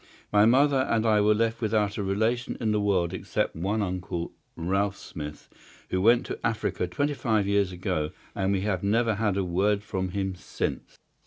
My 0.33 0.47
mother 0.47 0.87
and 0.89 1.05
I 1.05 1.21
were 1.21 1.35
left 1.35 1.61
without 1.61 1.95
a 1.95 2.01
relation 2.03 2.57
in 2.59 2.71
the 2.71 2.81
world 2.81 3.13
except 3.13 3.55
one 3.55 3.83
uncle, 3.83 4.31
Ralph 4.55 4.97
Smith, 4.97 5.47
who 5.91 6.01
went 6.01 6.25
to 6.25 6.39
Africa 6.43 6.87
twenty 6.87 7.13
five 7.13 7.45
years 7.45 7.71
ago, 7.71 8.09
and 8.33 8.51
we 8.51 8.61
have 8.61 8.81
never 8.81 9.13
had 9.13 9.37
a 9.37 9.43
word 9.43 9.83
from 9.83 10.09
him 10.09 10.33
since. 10.33 10.97